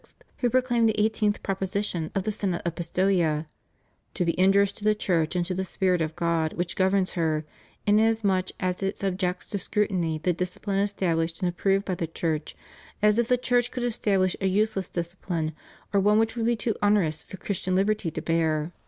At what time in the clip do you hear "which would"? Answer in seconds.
16.17-16.47